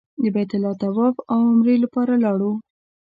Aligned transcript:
د 0.21 0.23
بیت 0.35 0.51
الله 0.55 0.73
طواف 0.83 1.15
او 1.31 1.39
عمرې 1.51 1.75
لپاره 1.83 2.13
لاړو. 2.23 2.51